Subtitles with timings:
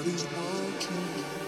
[0.00, 1.39] Nobody's watching.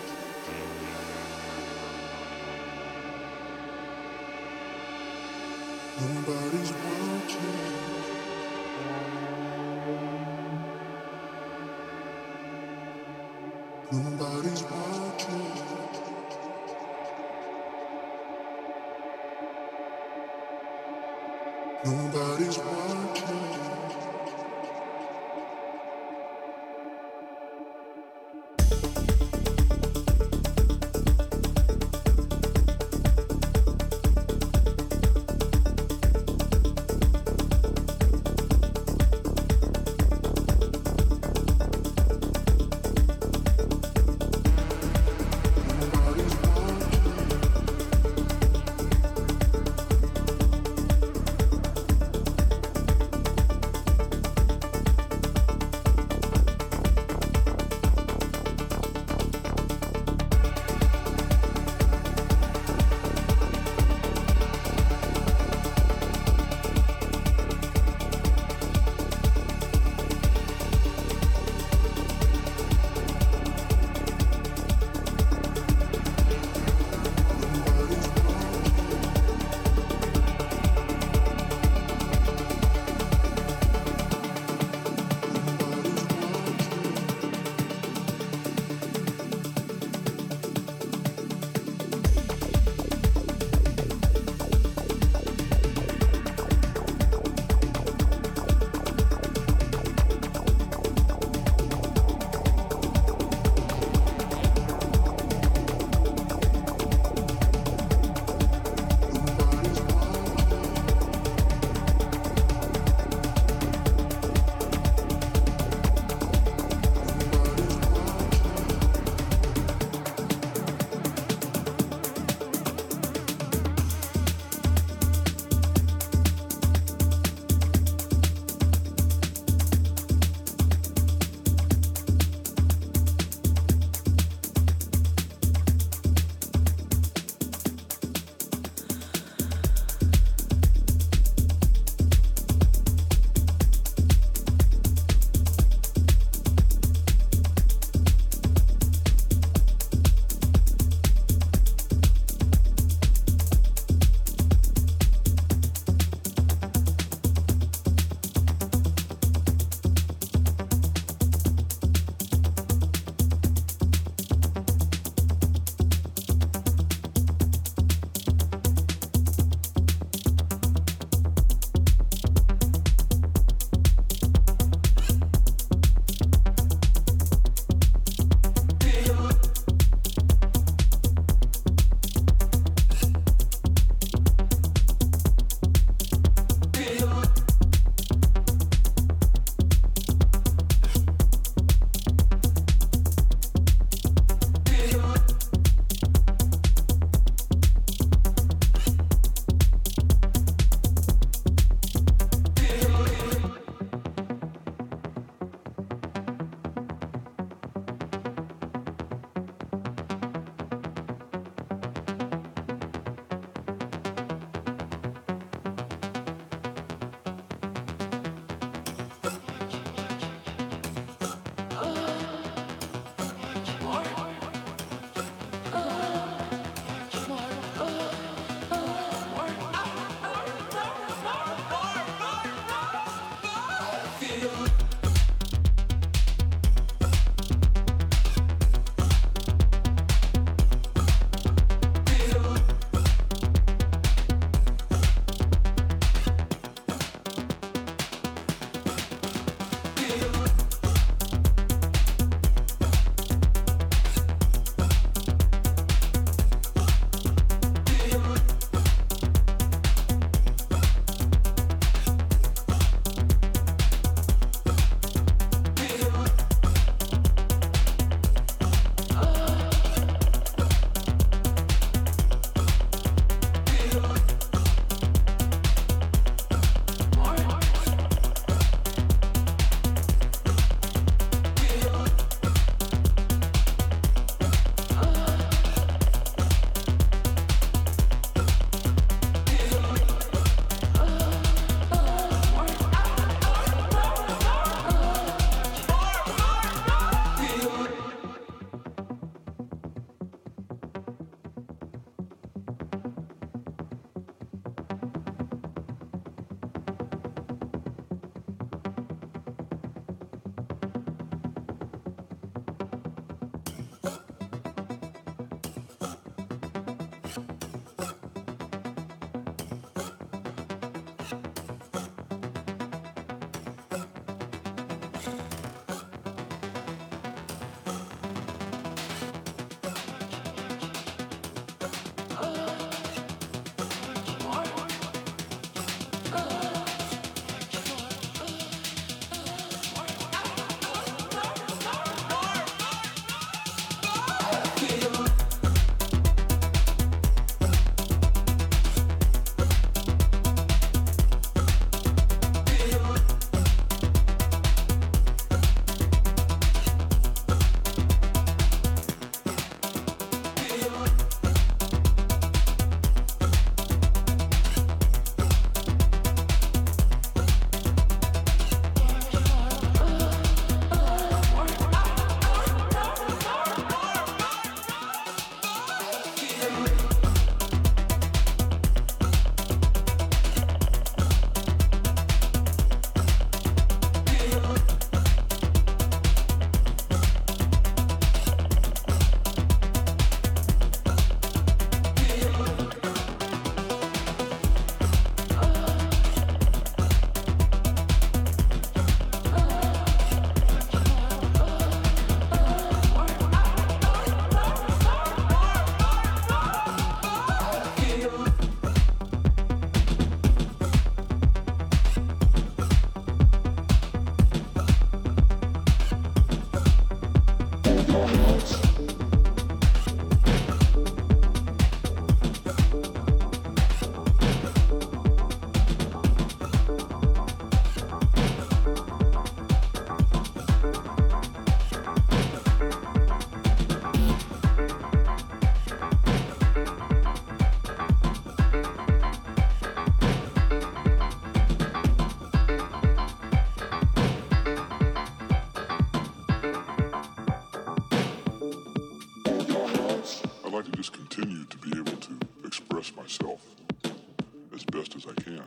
[454.82, 455.62] As best as I can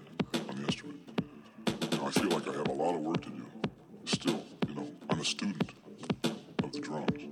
[0.50, 1.00] on the instrument.
[1.92, 3.46] Know, I feel like I have a lot of work to do
[4.06, 4.44] still.
[4.68, 5.72] You know, I'm a student
[6.64, 7.24] of the drums.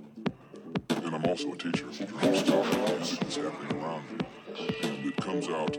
[0.88, 2.64] And I'm also a teacher of drums still.
[2.64, 4.26] Music is happening around me.
[4.82, 5.76] And it comes out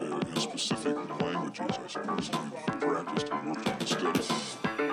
[0.00, 4.89] uh, in specific languages, I suppose, that you've practiced and worked on instead of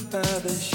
[0.00, 0.67] about it.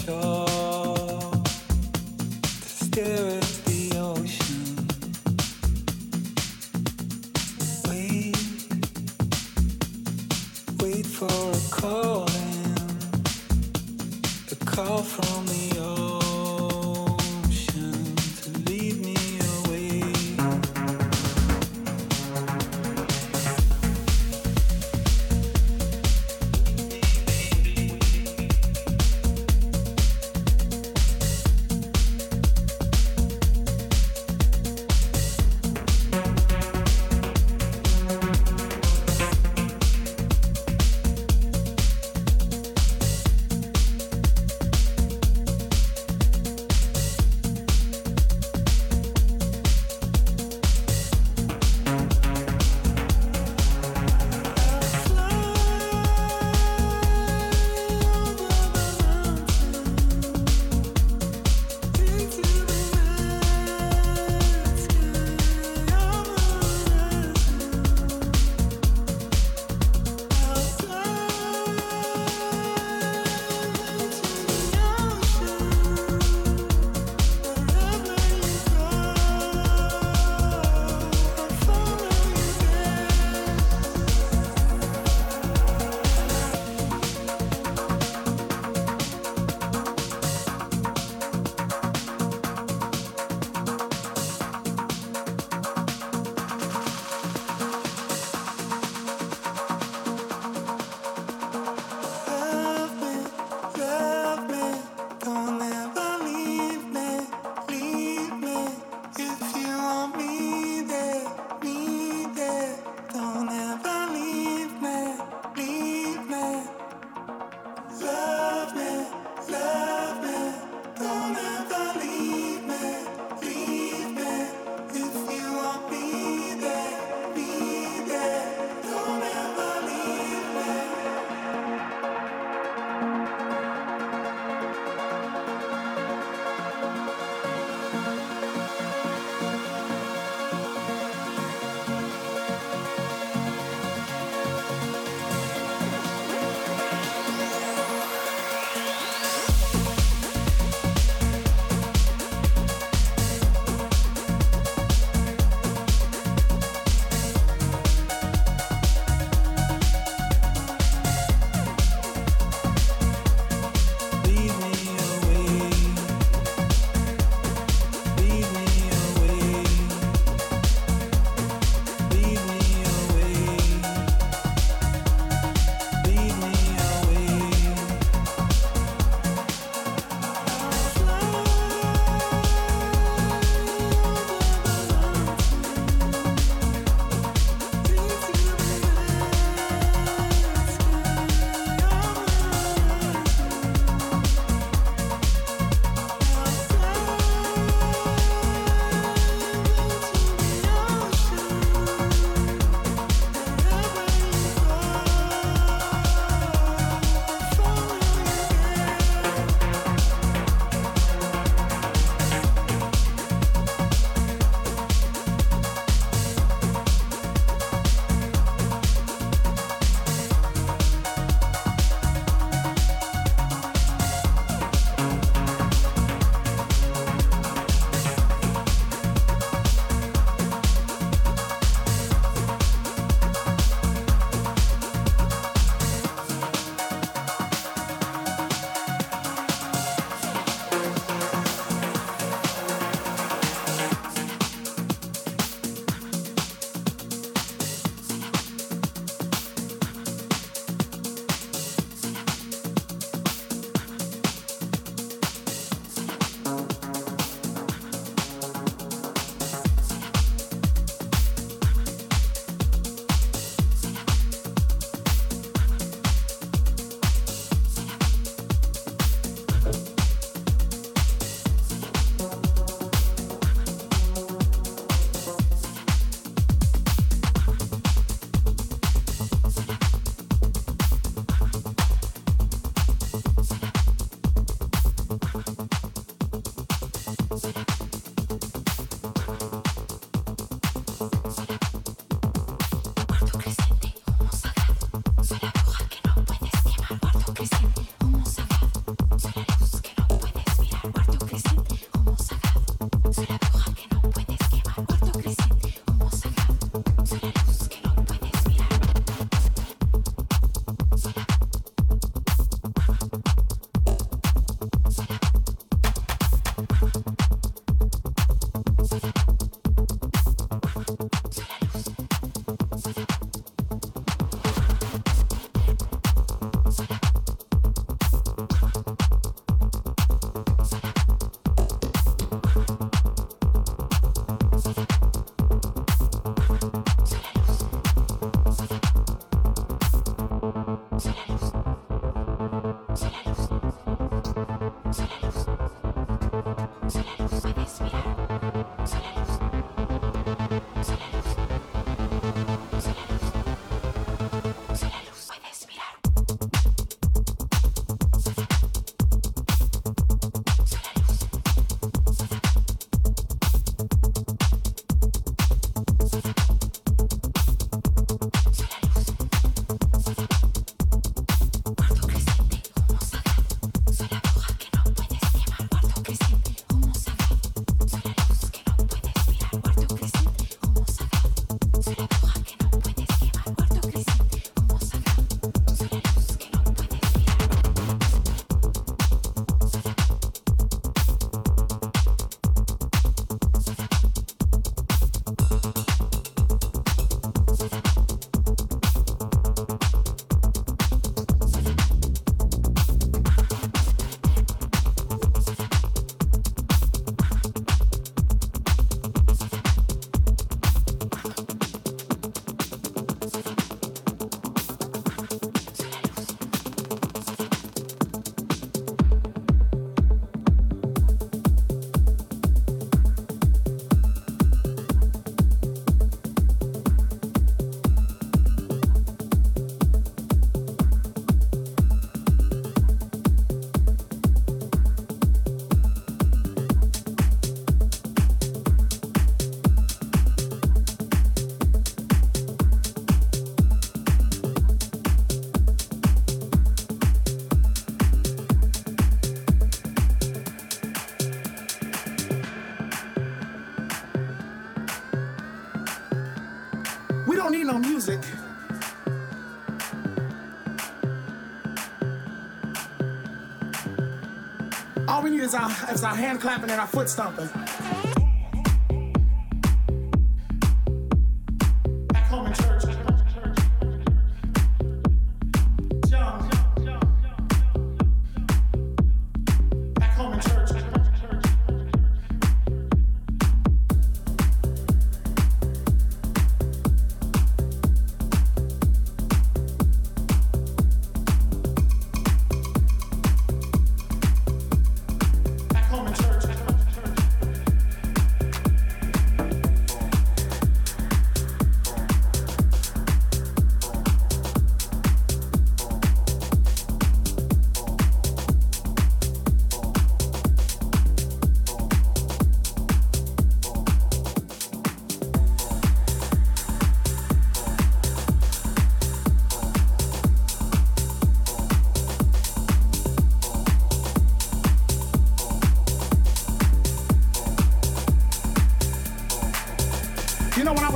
[465.93, 467.49] Our, our hand clapping and our foot stomping.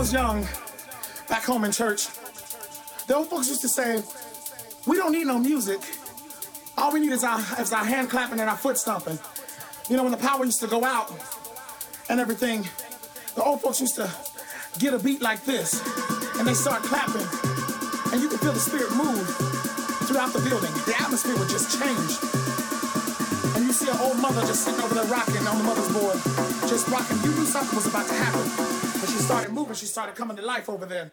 [0.08, 0.48] Was young,
[1.28, 2.08] back home in church,
[3.08, 4.02] the old folks used to say,
[4.86, 5.82] we don't need no music.
[6.78, 9.20] All we need is our, is our hand clapping and our foot stomping.
[9.90, 11.12] You know, when the power used to go out
[12.10, 12.64] and everything,
[13.36, 14.10] the old folks used to
[14.80, 15.82] get a beat like this,
[16.40, 17.28] and they start clapping,
[18.14, 19.28] and you could feel the spirit move
[20.08, 20.72] throughout the building.
[20.86, 22.16] The atmosphere would just change.
[23.58, 26.16] And you see an old mother just sitting over there rocking on the mother's board,
[26.70, 27.18] just rocking.
[27.24, 28.77] You knew something was about to happen.
[29.28, 31.12] Started moving, she started coming to life over there.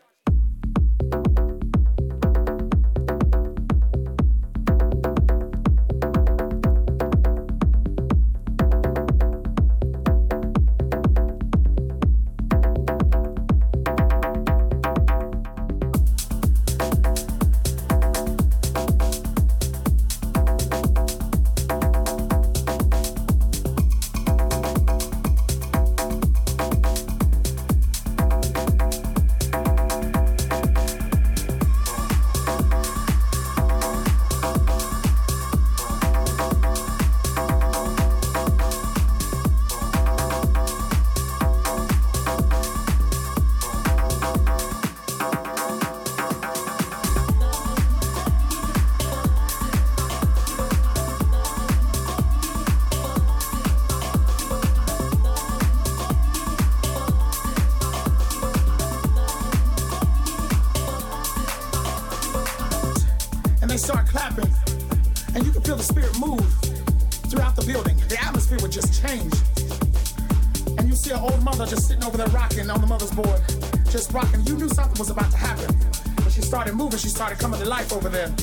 [77.95, 78.34] Over there.